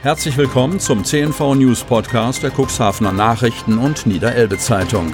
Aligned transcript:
Herzlich 0.00 0.36
willkommen 0.36 0.78
zum 0.78 1.04
CNV 1.04 1.56
News 1.56 1.82
Podcast 1.82 2.44
der 2.44 2.52
Cuxhavener 2.52 3.12
Nachrichten 3.12 3.78
und 3.78 4.06
Niederelbe 4.06 4.56
Zeitung. 4.56 5.12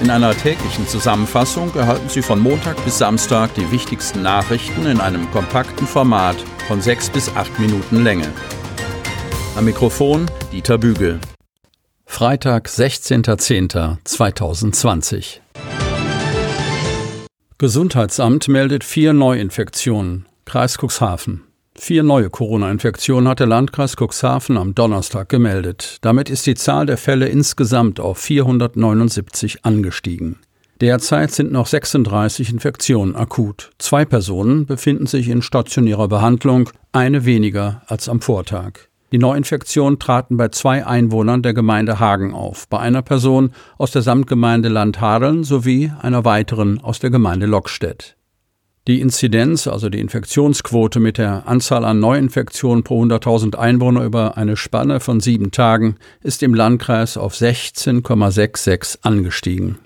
In 0.00 0.10
einer 0.10 0.32
täglichen 0.32 0.86
Zusammenfassung 0.86 1.74
erhalten 1.74 2.08
Sie 2.08 2.22
von 2.22 2.38
Montag 2.38 2.76
bis 2.84 2.98
Samstag 2.98 3.52
die 3.54 3.68
wichtigsten 3.72 4.22
Nachrichten 4.22 4.86
in 4.86 5.00
einem 5.00 5.28
kompakten 5.32 5.88
Format 5.88 6.36
von 6.68 6.80
sechs 6.80 7.10
bis 7.10 7.34
acht 7.34 7.58
Minuten 7.58 8.04
Länge. 8.04 8.32
Am 9.56 9.64
Mikrofon 9.64 10.30
Dieter 10.52 10.78
Bügel. 10.78 11.18
Freitag, 12.06 12.68
16.10.2020. 12.68 15.40
Gesundheitsamt 17.58 18.46
meldet 18.46 18.84
vier 18.84 19.12
Neuinfektionen. 19.12 20.26
Kreis 20.44 20.78
Cuxhaven. 20.78 21.47
Vier 21.80 22.02
neue 22.02 22.28
Corona-Infektionen 22.28 23.28
hat 23.28 23.38
der 23.38 23.46
Landkreis 23.46 23.94
Cuxhaven 23.96 24.58
am 24.58 24.74
Donnerstag 24.74 25.28
gemeldet. 25.28 25.98
Damit 26.02 26.28
ist 26.28 26.44
die 26.46 26.56
Zahl 26.56 26.86
der 26.86 26.98
Fälle 26.98 27.28
insgesamt 27.28 28.00
auf 28.00 28.18
479 28.18 29.64
angestiegen. 29.64 30.40
Derzeit 30.80 31.30
sind 31.30 31.52
noch 31.52 31.66
36 31.66 32.50
Infektionen 32.50 33.16
akut. 33.16 33.70
Zwei 33.78 34.04
Personen 34.04 34.66
befinden 34.66 35.06
sich 35.06 35.28
in 35.28 35.40
stationärer 35.40 36.08
Behandlung, 36.08 36.68
eine 36.92 37.24
weniger 37.24 37.82
als 37.86 38.08
am 38.08 38.20
Vortag. 38.20 38.72
Die 39.12 39.18
Neuinfektionen 39.18 39.98
traten 39.98 40.36
bei 40.36 40.48
zwei 40.48 40.84
Einwohnern 40.84 41.42
der 41.42 41.54
Gemeinde 41.54 42.00
Hagen 42.00 42.34
auf, 42.34 42.68
bei 42.68 42.80
einer 42.80 43.02
Person 43.02 43.52
aus 43.78 43.92
der 43.92 44.02
Samtgemeinde 44.02 44.68
Landhadeln 44.68 45.44
sowie 45.44 45.92
einer 46.02 46.24
weiteren 46.24 46.80
aus 46.80 46.98
der 46.98 47.10
Gemeinde 47.10 47.46
Lockstedt. 47.46 48.17
Die 48.88 49.02
Inzidenz, 49.02 49.66
also 49.66 49.90
die 49.90 50.00
Infektionsquote 50.00 50.98
mit 50.98 51.18
der 51.18 51.46
Anzahl 51.46 51.84
an 51.84 52.00
Neuinfektionen 52.00 52.84
pro 52.84 53.04
100.000 53.04 53.54
Einwohner 53.54 54.02
über 54.02 54.38
eine 54.38 54.56
Spanne 54.56 55.00
von 55.00 55.20
sieben 55.20 55.50
Tagen, 55.50 55.96
ist 56.22 56.42
im 56.42 56.54
Landkreis 56.54 57.18
auf 57.18 57.34
16,66 57.34 59.00
angestiegen. 59.02 59.76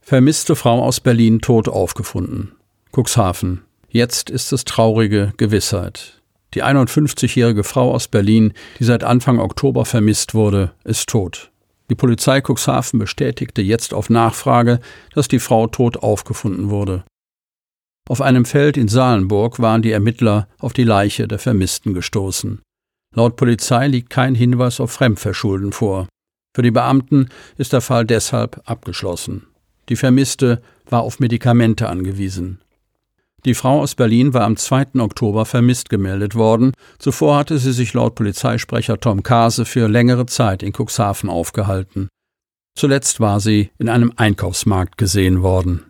Vermisste 0.00 0.56
Frau 0.56 0.82
aus 0.82 1.00
Berlin 1.00 1.42
tot 1.42 1.68
aufgefunden. 1.68 2.52
Cuxhaven. 2.92 3.60
Jetzt 3.90 4.30
ist 4.30 4.54
es 4.54 4.64
traurige 4.64 5.34
Gewissheit. 5.36 6.22
Die 6.54 6.64
51-jährige 6.64 7.62
Frau 7.62 7.92
aus 7.92 8.08
Berlin, 8.08 8.54
die 8.78 8.84
seit 8.84 9.04
Anfang 9.04 9.38
Oktober 9.38 9.84
vermisst 9.84 10.32
wurde, 10.32 10.72
ist 10.82 11.10
tot. 11.10 11.50
Die 11.88 11.94
Polizei 11.94 12.40
Cuxhaven 12.40 12.98
bestätigte 12.98 13.62
jetzt 13.62 13.94
auf 13.94 14.10
Nachfrage, 14.10 14.80
dass 15.14 15.28
die 15.28 15.38
Frau 15.38 15.66
tot 15.66 15.98
aufgefunden 15.98 16.70
wurde. 16.70 17.04
Auf 18.08 18.20
einem 18.20 18.44
Feld 18.44 18.76
in 18.76 18.88
Salenburg 18.88 19.58
waren 19.58 19.82
die 19.82 19.90
Ermittler 19.90 20.48
auf 20.58 20.72
die 20.72 20.84
Leiche 20.84 21.26
der 21.26 21.38
Vermissten 21.38 21.94
gestoßen. 21.94 22.60
Laut 23.14 23.36
Polizei 23.36 23.88
liegt 23.88 24.10
kein 24.10 24.34
Hinweis 24.34 24.80
auf 24.80 24.92
Fremdverschulden 24.92 25.72
vor. 25.72 26.08
Für 26.54 26.62
die 26.62 26.70
Beamten 26.70 27.28
ist 27.56 27.72
der 27.72 27.80
Fall 27.80 28.04
deshalb 28.04 28.60
abgeschlossen. 28.64 29.46
Die 29.88 29.96
Vermisste 29.96 30.62
war 30.88 31.02
auf 31.02 31.20
Medikamente 31.20 31.88
angewiesen. 31.88 32.60
Die 33.46 33.54
Frau 33.54 33.80
aus 33.80 33.94
Berlin 33.94 34.34
war 34.34 34.42
am 34.42 34.56
2. 34.56 34.98
Oktober 34.98 35.46
vermisst 35.46 35.88
gemeldet 35.88 36.34
worden. 36.34 36.72
Zuvor 36.98 37.38
hatte 37.38 37.58
sie 37.58 37.72
sich 37.72 37.94
laut 37.94 38.16
Polizeisprecher 38.16 38.98
Tom 38.98 39.22
Kase 39.22 39.64
für 39.64 39.88
längere 39.88 40.26
Zeit 40.26 40.64
in 40.64 40.72
Cuxhaven 40.72 41.30
aufgehalten. 41.30 42.08
Zuletzt 42.76 43.20
war 43.20 43.38
sie 43.38 43.70
in 43.78 43.88
einem 43.88 44.12
Einkaufsmarkt 44.16 44.98
gesehen 44.98 45.42
worden. 45.42 45.84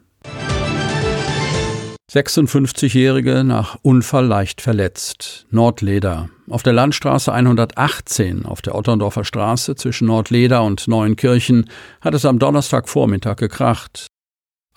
56-Jährige 2.13 3.43
nach 3.43 3.79
Unfall 3.81 4.27
leicht 4.27 4.61
verletzt. 4.61 5.47
Nordleder. 5.51 6.29
Auf 6.51 6.63
der 6.63 6.75
Landstraße 6.75 7.33
118 7.33 8.45
auf 8.45 8.61
der 8.61 8.75
Otterndorfer 8.75 9.25
Straße 9.25 9.77
zwischen 9.77 10.09
Nordleder 10.09 10.63
und 10.63 10.89
Neuenkirchen 10.89 11.71
hat 12.03 12.13
es 12.13 12.27
am 12.27 12.39
Donnerstagvormittag 12.39 13.37
gekracht. 13.37 14.09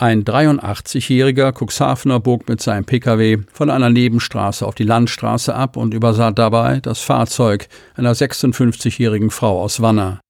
Ein 0.02 0.24
83-jähriger 0.24 1.52
Cuxhavener 1.52 2.22
bog 2.22 2.48
mit 2.48 2.62
seinem 2.62 2.86
Pkw 2.86 3.40
von 3.52 3.70
einer 3.70 3.90
Nebenstraße 3.90 4.66
auf 4.66 4.74
die 4.74 4.86
Landstraße 4.86 5.54
ab 5.54 5.76
und 5.76 5.94
übersah 5.94 6.32
dabei 6.32 6.80
das 6.80 7.02
Fahrzeug 7.02 7.68
einer 7.96 8.14
56-jährigen 8.14 9.30
Frau 9.30 9.62
aus 9.62 9.82
Wanner. 9.82 10.22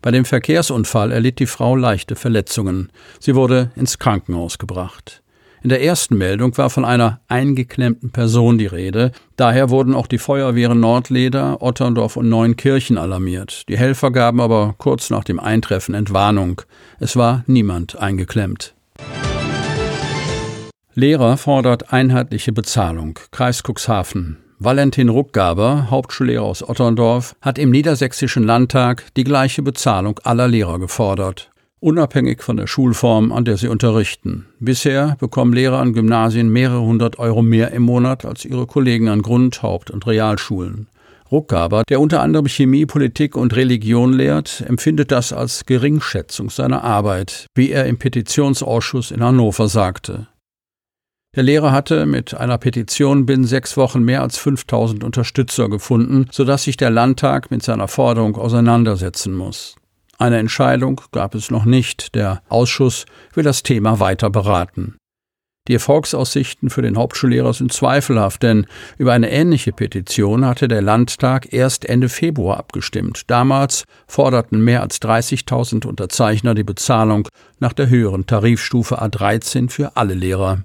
Bei 0.00 0.10
dem 0.10 0.24
Verkehrsunfall 0.24 1.12
erlitt 1.12 1.38
die 1.38 1.46
Frau 1.46 1.76
leichte 1.76 2.16
Verletzungen. 2.16 2.90
Sie 3.20 3.36
wurde 3.36 3.70
ins 3.76 4.00
Krankenhaus 4.00 4.58
gebracht. 4.58 5.22
In 5.62 5.68
der 5.68 5.84
ersten 5.84 6.18
Meldung 6.18 6.58
war 6.58 6.68
von 6.68 6.84
einer 6.84 7.20
eingeklemmten 7.28 8.10
Person 8.10 8.58
die 8.58 8.66
Rede. 8.66 9.12
Daher 9.36 9.70
wurden 9.70 9.94
auch 9.94 10.08
die 10.08 10.18
Feuerwehren 10.18 10.80
Nordleder, 10.80 11.62
Otterndorf 11.62 12.16
und 12.16 12.28
Neunkirchen 12.28 12.98
alarmiert. 12.98 13.68
Die 13.68 13.78
Helfer 13.78 14.10
gaben 14.10 14.40
aber 14.40 14.74
kurz 14.78 15.10
nach 15.10 15.22
dem 15.22 15.38
Eintreffen 15.38 15.94
Entwarnung. 15.94 16.62
Es 16.98 17.14
war 17.14 17.44
niemand 17.46 17.96
eingeklemmt. 17.96 18.74
Lehrer 20.94 21.38
fordert 21.38 21.92
einheitliche 21.92 22.52
Bezahlung. 22.52 23.18
Kreis 23.30 23.62
Cuxhaven. 23.62 24.36
Valentin 24.58 25.08
Ruckgaber, 25.08 25.90
Hauptschullehrer 25.90 26.44
aus 26.44 26.62
Otterndorf, 26.68 27.34
hat 27.40 27.58
im 27.58 27.70
Niedersächsischen 27.70 28.44
Landtag 28.44 29.06
die 29.16 29.24
gleiche 29.24 29.62
Bezahlung 29.62 30.20
aller 30.22 30.46
Lehrer 30.46 30.78
gefordert, 30.78 31.50
unabhängig 31.80 32.42
von 32.42 32.58
der 32.58 32.68
Schulform, 32.68 33.32
an 33.32 33.44
der 33.44 33.56
sie 33.56 33.68
unterrichten. 33.68 34.46
Bisher 34.60 35.16
bekommen 35.18 35.52
Lehrer 35.52 35.80
an 35.80 35.94
Gymnasien 35.94 36.48
mehrere 36.50 36.82
hundert 36.82 37.18
Euro 37.18 37.42
mehr 37.42 37.72
im 37.72 37.82
Monat 37.82 38.24
als 38.24 38.44
ihre 38.44 38.66
Kollegen 38.66 39.08
an 39.08 39.22
Grund-, 39.22 39.62
Haupt- 39.62 39.90
und 39.90 40.06
Realschulen. 40.06 40.86
Ruckgaber, 41.32 41.82
der 41.88 42.00
unter 42.00 42.20
anderem 42.20 42.46
Chemie, 42.46 42.86
Politik 42.86 43.34
und 43.36 43.56
Religion 43.56 44.12
lehrt, 44.12 44.62
empfindet 44.68 45.10
das 45.10 45.32
als 45.32 45.64
Geringschätzung 45.64 46.50
seiner 46.50 46.84
Arbeit, 46.84 47.46
wie 47.54 47.70
er 47.70 47.86
im 47.86 47.98
Petitionsausschuss 47.98 49.10
in 49.10 49.24
Hannover 49.24 49.68
sagte. 49.68 50.28
Der 51.34 51.42
Lehrer 51.42 51.72
hatte 51.72 52.04
mit 52.04 52.34
einer 52.34 52.58
Petition 52.58 53.24
binnen 53.24 53.44
sechs 53.44 53.78
Wochen 53.78 54.02
mehr 54.02 54.20
als 54.20 54.36
5000 54.36 55.02
Unterstützer 55.02 55.70
gefunden, 55.70 56.26
sodass 56.30 56.64
sich 56.64 56.76
der 56.76 56.90
Landtag 56.90 57.50
mit 57.50 57.62
seiner 57.62 57.88
Forderung 57.88 58.36
auseinandersetzen 58.36 59.32
muss. 59.32 59.76
Eine 60.18 60.38
Entscheidung 60.38 61.00
gab 61.10 61.34
es 61.34 61.50
noch 61.50 61.64
nicht. 61.64 62.14
Der 62.14 62.42
Ausschuss 62.50 63.06
will 63.32 63.42
das 63.42 63.62
Thema 63.62 63.98
weiter 63.98 64.28
beraten. 64.28 64.96
Die 65.68 65.74
Erfolgsaussichten 65.74 66.70
für 66.70 66.82
den 66.82 66.98
Hauptschullehrer 66.98 67.52
sind 67.52 67.72
zweifelhaft, 67.72 68.42
denn 68.42 68.66
über 68.98 69.12
eine 69.12 69.30
ähnliche 69.30 69.70
Petition 69.70 70.44
hatte 70.44 70.66
der 70.66 70.82
Landtag 70.82 71.52
erst 71.52 71.84
Ende 71.84 72.08
Februar 72.08 72.56
abgestimmt. 72.56 73.30
Damals 73.30 73.84
forderten 74.08 74.64
mehr 74.64 74.82
als 74.82 75.00
30.000 75.00 75.86
Unterzeichner 75.86 76.56
die 76.56 76.64
Bezahlung 76.64 77.28
nach 77.60 77.74
der 77.74 77.88
höheren 77.88 78.26
Tarifstufe 78.26 79.00
A13 79.00 79.70
für 79.70 79.96
alle 79.96 80.14
Lehrer. 80.14 80.64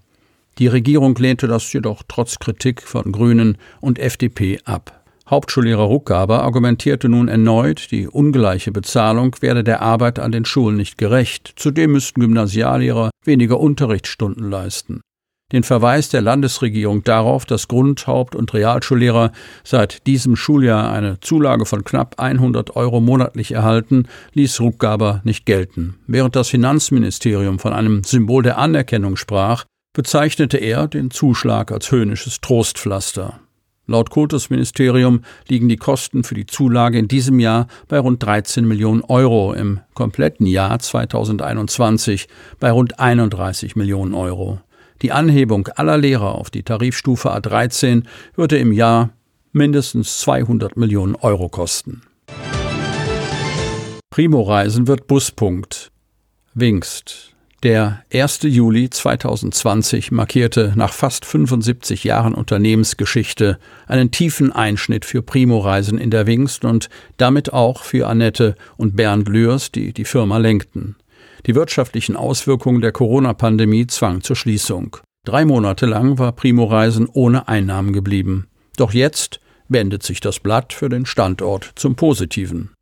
Die 0.57 0.67
Regierung 0.67 1.13
lehnte 1.13 1.47
das 1.47 1.71
jedoch 1.71 2.01
trotz 2.07 2.39
Kritik 2.39 2.81
von 2.81 3.11
Grünen 3.11 3.59
und 3.79 3.99
FDP 3.99 4.59
ab. 4.65 5.03
Hauptschullehrer 5.29 5.83
Ruckgaber 5.83 6.41
argumentierte 6.41 7.09
nun 7.09 7.27
erneut, 7.27 7.91
die 7.91 8.07
ungleiche 8.07 8.71
Bezahlung 8.71 9.35
werde 9.41 9.63
der 9.63 9.81
Arbeit 9.81 10.19
an 10.19 10.31
den 10.31 10.45
Schulen 10.45 10.77
nicht 10.77 10.97
gerecht. 10.97 11.53
Zudem 11.57 11.91
müssten 11.91 12.21
Gymnasiallehrer 12.21 13.11
weniger 13.25 13.59
Unterrichtsstunden 13.59 14.49
leisten. 14.49 15.01
Den 15.53 15.63
Verweis 15.63 16.09
der 16.09 16.21
Landesregierung 16.21 17.05
darauf, 17.05 17.45
dass 17.45 17.69
Grund-, 17.69 18.05
Haupt- 18.05 18.35
und 18.35 18.53
Realschullehrer 18.53 19.31
seit 19.63 20.05
diesem 20.05 20.35
Schuljahr 20.35 20.91
eine 20.91 21.21
Zulage 21.21 21.65
von 21.65 21.85
knapp 21.85 22.15
100 22.17 22.75
Euro 22.75 22.99
monatlich 22.99 23.53
erhalten, 23.53 24.07
ließ 24.33 24.59
Ruckgaber 24.59 25.21
nicht 25.23 25.45
gelten. 25.45 25.95
Während 26.05 26.35
das 26.35 26.49
Finanzministerium 26.49 27.59
von 27.59 27.71
einem 27.71 28.03
Symbol 28.03 28.43
der 28.43 28.57
Anerkennung 28.57 29.15
sprach, 29.15 29.63
bezeichnete 29.93 30.57
er 30.57 30.87
den 30.87 31.11
Zuschlag 31.11 31.71
als 31.71 31.91
höhnisches 31.91 32.41
Trostpflaster. 32.41 33.39
Laut 33.87 34.09
Kultusministerium 34.09 35.21
liegen 35.47 35.69
die 35.69 35.77
Kosten 35.77 36.25
für 36.25 36.35
die 36.35 36.45
Zulage 36.45 36.99
in 36.99 37.07
diesem 37.07 37.39
Jahr 37.39 37.67
bei 37.87 37.97
rund 37.99 38.21
13 38.21 38.67
Millionen 38.67 39.01
Euro, 39.01 39.53
im 39.53 39.79
kompletten 39.93 40.45
Jahr 40.45 40.77
2021 40.77 42.27
bei 42.59 42.69
rund 42.69 42.99
31 42.99 43.77
Millionen 43.77 44.13
Euro. 44.13 44.59
Die 45.01 45.13
Anhebung 45.13 45.69
aller 45.69 45.97
Lehrer 45.97 46.35
auf 46.35 46.49
die 46.49 46.63
Tarifstufe 46.63 47.33
A13 47.33 48.03
würde 48.35 48.57
im 48.57 48.73
Jahr 48.73 49.11
mindestens 49.53 50.19
200 50.19 50.75
Millionen 50.75 51.15
Euro 51.15 51.47
kosten. 51.47 52.01
Primo-Reisen 54.09 54.87
wird 54.87 55.07
Buspunkt. 55.07 55.91
Wingst. 56.53 57.36
Der 57.63 58.03
1. 58.13 58.41
Juli 58.43 58.87
2020 58.87 60.11
markierte 60.11 60.73
nach 60.75 60.93
fast 60.93 61.25
75 61.25 62.03
Jahren 62.03 62.35
Unternehmensgeschichte 62.35 63.57
einen 63.87 64.11
tiefen 64.11 64.51
Einschnitt 64.51 65.05
für 65.05 65.23
Primo-Reisen 65.23 65.97
in 65.97 66.11
der 66.11 66.27
Wingst 66.27 66.65
und 66.65 66.87
damit 67.17 67.53
auch 67.53 67.81
für 67.81 68.07
Annette 68.07 68.55
und 68.77 68.95
Bernd 68.95 69.27
Lührs, 69.27 69.71
die 69.71 69.91
die 69.91 70.05
Firma 70.05 70.37
lenkten. 70.37 70.97
Die 71.47 71.55
wirtschaftlichen 71.55 72.15
Auswirkungen 72.15 72.81
der 72.81 72.91
Corona-Pandemie 72.91 73.87
zwangen 73.87 74.21
zur 74.21 74.35
Schließung. 74.35 74.97
Drei 75.25 75.43
Monate 75.43 75.87
lang 75.87 76.19
war 76.19 76.33
Primo-Reisen 76.33 77.09
ohne 77.11 77.47
Einnahmen 77.47 77.91
geblieben. 77.91 78.47
Doch 78.77 78.93
jetzt 78.93 79.39
wendet 79.67 80.03
sich 80.03 80.19
das 80.19 80.39
Blatt 80.39 80.73
für 80.73 80.89
den 80.89 81.07
Standort 81.07 81.71
zum 81.75 81.95
Positiven. 81.95 82.76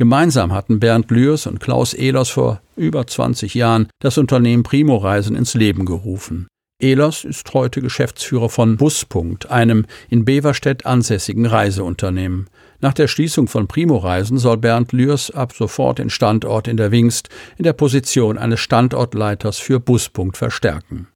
Gemeinsam 0.00 0.54
hatten 0.54 0.80
Bernd 0.80 1.10
Lührs 1.10 1.46
und 1.46 1.60
Klaus 1.60 1.92
Ehlers 1.92 2.30
vor 2.30 2.62
über 2.74 3.06
20 3.06 3.52
Jahren 3.52 3.88
das 3.98 4.16
Unternehmen 4.16 4.62
Primo 4.62 4.96
Reisen 4.96 5.36
ins 5.36 5.52
Leben 5.52 5.84
gerufen. 5.84 6.48
Ehlers 6.80 7.22
ist 7.22 7.52
heute 7.52 7.82
Geschäftsführer 7.82 8.48
von 8.48 8.78
Buspunkt, 8.78 9.50
einem 9.50 9.84
in 10.08 10.24
Beverstedt 10.24 10.86
ansässigen 10.86 11.44
Reiseunternehmen. 11.44 12.48
Nach 12.80 12.94
der 12.94 13.08
Schließung 13.08 13.46
von 13.46 13.68
Primo 13.68 13.98
Reisen 13.98 14.38
soll 14.38 14.56
Bernd 14.56 14.92
Lührs 14.92 15.30
ab 15.32 15.52
sofort 15.52 15.98
den 15.98 16.08
Standort 16.08 16.66
in 16.66 16.78
der 16.78 16.92
Wingst 16.92 17.28
in 17.58 17.64
der 17.64 17.74
Position 17.74 18.38
eines 18.38 18.60
Standortleiters 18.60 19.58
für 19.58 19.80
Buspunkt 19.80 20.38
verstärken. 20.38 21.08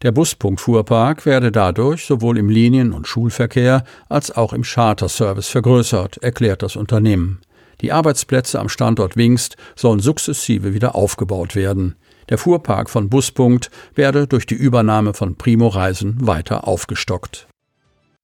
Der 0.00 0.12
Buspunkt-Fuhrpark 0.12 1.26
werde 1.26 1.52
dadurch 1.52 2.06
sowohl 2.06 2.38
im 2.38 2.48
Linien- 2.48 2.94
und 2.94 3.06
Schulverkehr 3.06 3.84
als 4.08 4.34
auch 4.34 4.54
im 4.54 4.62
Charterservice 4.62 5.48
vergrößert, 5.48 6.22
erklärt 6.22 6.62
das 6.62 6.76
Unternehmen. 6.76 7.42
Die 7.84 7.92
Arbeitsplätze 7.92 8.60
am 8.60 8.70
Standort 8.70 9.14
Wingst 9.14 9.58
sollen 9.76 10.00
sukzessive 10.00 10.72
wieder 10.72 10.94
aufgebaut 10.94 11.54
werden. 11.54 11.96
Der 12.30 12.38
Fuhrpark 12.38 12.88
von 12.88 13.10
Buspunkt 13.10 13.70
werde 13.94 14.26
durch 14.26 14.46
die 14.46 14.54
Übernahme 14.54 15.12
von 15.12 15.36
Primo 15.36 15.68
Reisen 15.68 16.16
weiter 16.26 16.66
aufgestockt. 16.66 17.46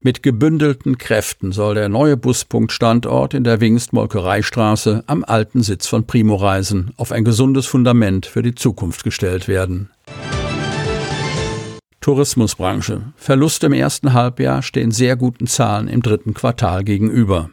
Mit 0.01 0.23
gebündelten 0.23 0.97
Kräften 0.97 1.53
soll 1.53 1.75
der 1.75 1.91
neue 1.91 2.17
Buspunkt-Standort 2.17 3.35
in 3.35 3.45
der 3.45 3.61
Wingst-Molkereistraße 3.61 5.05
am 5.07 5.25
alten 5.25 5.63
Sitz 5.63 5.87
von 5.87 6.07
Primo 6.07 6.37
Reisen 6.37 6.95
auf 6.97 7.13
ein 7.13 7.27
gesundes 7.27 7.67
Fundament 7.67 8.25
für 8.25 8.41
die 8.41 8.55
Zukunft 8.55 9.05
gestellt 9.05 9.47
werden. 9.47 9.91
Tourismusbranche. 12.01 13.13
Verluste 13.15 13.67
im 13.67 13.75
ersten 13.75 14.15
Halbjahr 14.15 14.63
stehen 14.63 14.91
sehr 14.91 15.17
guten 15.17 15.47
Zahlen 15.47 15.87
im 15.87 16.01
dritten 16.01 16.33
Quartal 16.33 16.83
gegenüber. 16.83 17.51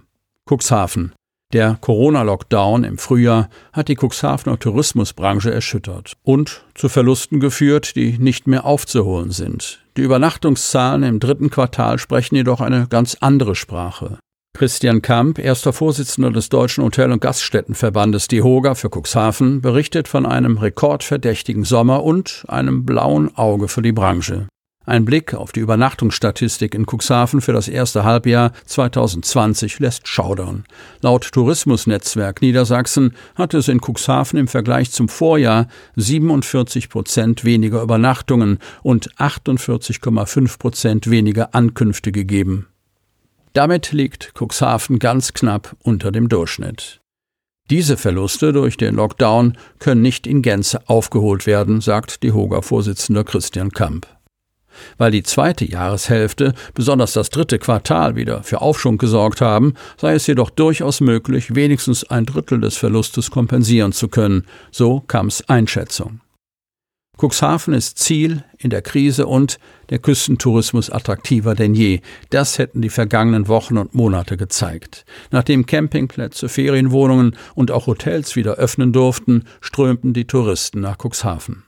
Cuxhaven. 0.49 1.11
Der 1.53 1.77
Corona-Lockdown 1.79 2.83
im 2.83 2.97
Frühjahr 2.97 3.49
hat 3.71 3.87
die 3.87 3.95
Cuxhavener 3.95 4.59
Tourismusbranche 4.59 5.49
erschüttert 5.49 6.13
und 6.23 6.65
zu 6.75 6.89
Verlusten 6.89 7.39
geführt, 7.39 7.95
die 7.95 8.17
nicht 8.17 8.47
mehr 8.47 8.65
aufzuholen 8.65 9.31
sind. 9.31 9.79
Die 9.95 10.01
Übernachtungszahlen 10.01 11.03
im 11.03 11.21
dritten 11.21 11.49
Quartal 11.49 11.99
sprechen 11.99 12.35
jedoch 12.35 12.59
eine 12.59 12.87
ganz 12.89 13.15
andere 13.21 13.55
Sprache. 13.55 14.19
Christian 14.57 15.01
Kamp, 15.01 15.39
erster 15.39 15.71
Vorsitzender 15.71 16.31
des 16.31 16.49
Deutschen 16.49 16.83
Hotel- 16.83 17.11
und 17.11 17.21
Gaststättenverbandes 17.21 18.27
DIHOGA 18.27 18.75
für 18.75 18.89
Cuxhaven, 18.89 19.61
berichtet 19.61 20.09
von 20.09 20.25
einem 20.25 20.57
rekordverdächtigen 20.57 21.63
Sommer 21.63 22.03
und 22.03 22.43
einem 22.49 22.83
blauen 22.83 23.37
Auge 23.37 23.69
für 23.69 23.83
die 23.83 23.91
Branche. 23.93 24.47
Ein 24.87 25.03
Blick 25.03 25.33
auf 25.33 25.51
die 25.51 25.59
Übernachtungsstatistik 25.59 26.73
in 26.73 26.85
Cuxhaven 26.85 27.41
für 27.41 27.51
das 27.51 27.67
erste 27.67 28.05
Halbjahr 28.05 28.53
2020 28.67 29.79
lässt 29.79 30.07
schaudern. 30.07 30.63
Laut 31.01 31.29
Tourismusnetzwerk 31.29 32.41
Niedersachsen 32.41 33.13
hatte 33.35 33.57
es 33.57 33.67
in 33.67 33.81
Cuxhaven 33.81 34.39
im 34.39 34.47
Vergleich 34.47 34.91
zum 34.91 35.09
Vorjahr 35.09 35.67
47 35.97 36.87
Prozent 36.87 37.43
weniger 37.43 37.81
Übernachtungen 37.81 38.59
und 38.81 39.13
48,5 39.15 40.57
Prozent 40.57 41.09
weniger 41.09 41.53
Ankünfte 41.53 42.13
gegeben. 42.13 42.67
Damit 43.51 43.91
liegt 43.91 44.31
Cuxhaven 44.39 44.99
ganz 44.99 45.33
knapp 45.33 45.75
unter 45.83 46.13
dem 46.13 46.29
Durchschnitt. 46.29 47.01
Diese 47.69 47.97
Verluste 47.97 48.53
durch 48.53 48.77
den 48.77 48.95
Lockdown 48.95 49.57
können 49.79 50.01
nicht 50.01 50.25
in 50.25 50.41
Gänze 50.41 50.87
aufgeholt 50.87 51.45
werden, 51.45 51.81
sagt 51.81 52.23
die 52.23 52.31
Hoga-Vorsitzender 52.31 53.25
Christian 53.25 53.71
Kamp. 53.71 54.07
Weil 54.97 55.11
die 55.11 55.23
zweite 55.23 55.65
Jahreshälfte, 55.65 56.53
besonders 56.73 57.13
das 57.13 57.29
dritte 57.29 57.59
Quartal 57.59 58.15
wieder 58.15 58.43
für 58.43 58.61
Aufschwung 58.61 58.97
gesorgt 58.97 59.41
haben, 59.41 59.73
sei 59.97 60.13
es 60.13 60.27
jedoch 60.27 60.49
durchaus 60.49 61.01
möglich, 61.01 61.55
wenigstens 61.55 62.03
ein 62.03 62.25
Drittel 62.25 62.61
des 62.61 62.77
Verlustes 62.77 63.31
kompensieren 63.31 63.91
zu 63.91 64.07
können, 64.07 64.45
so 64.71 64.99
Kamps 65.01 65.43
Einschätzung. 65.47 66.21
Cuxhaven 67.17 67.73
ist 67.73 67.97
Ziel 67.97 68.43
in 68.59 68.69
der 68.69 68.83
Krise 68.83 69.25
und 69.25 69.57
der 69.89 69.97
Küstentourismus 69.97 70.91
attraktiver 70.91 71.55
denn 71.55 71.73
je. 71.73 72.01
Das 72.29 72.59
hätten 72.59 72.81
die 72.81 72.89
vergangenen 72.89 73.47
Wochen 73.47 73.77
und 73.77 73.95
Monate 73.95 74.37
gezeigt. 74.37 75.03
Nachdem 75.31 75.65
Campingplätze, 75.65 76.47
Ferienwohnungen 76.47 77.35
und 77.55 77.71
auch 77.71 77.87
Hotels 77.87 78.35
wieder 78.35 78.55
öffnen 78.55 78.93
durften, 78.93 79.45
strömten 79.61 80.13
die 80.13 80.25
Touristen 80.25 80.79
nach 80.81 80.97
Cuxhaven. 80.99 81.63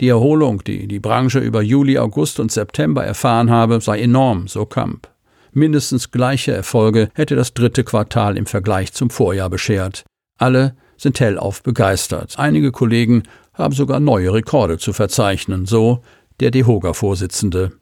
Die 0.00 0.08
Erholung, 0.08 0.64
die 0.64 0.88
die 0.88 0.98
Branche 0.98 1.38
über 1.38 1.62
Juli, 1.62 1.98
August 1.98 2.40
und 2.40 2.50
September 2.50 3.04
erfahren 3.04 3.50
habe, 3.50 3.80
sei 3.80 4.00
enorm, 4.00 4.48
so 4.48 4.66
Kamp. 4.66 5.08
Mindestens 5.52 6.10
gleiche 6.10 6.52
Erfolge 6.52 7.10
hätte 7.14 7.36
das 7.36 7.54
dritte 7.54 7.84
Quartal 7.84 8.36
im 8.36 8.46
Vergleich 8.46 8.92
zum 8.92 9.08
Vorjahr 9.08 9.48
beschert. 9.48 10.04
Alle 10.36 10.74
sind 10.96 11.20
hellauf 11.20 11.62
begeistert. 11.62 12.34
Einige 12.38 12.72
Kollegen 12.72 13.22
haben 13.52 13.74
sogar 13.74 14.00
neue 14.00 14.32
Rekorde 14.32 14.78
zu 14.78 14.92
verzeichnen, 14.92 15.64
so 15.64 16.00
der 16.40 16.50
DEHOGA-Vorsitzende. 16.50 17.72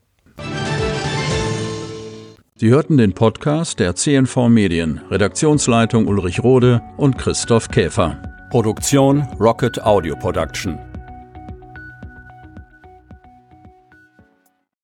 Sie 2.56 2.68
hörten 2.68 2.98
den 2.98 3.14
Podcast 3.14 3.80
der 3.80 3.96
CNV 3.96 4.48
Medien, 4.48 5.00
Redaktionsleitung 5.10 6.06
Ulrich 6.06 6.44
Rode 6.44 6.82
und 6.98 7.18
Christoph 7.18 7.68
Käfer. 7.68 8.22
Produktion 8.50 9.22
Rocket 9.40 9.82
Audio 9.82 10.14
Production. 10.14 10.91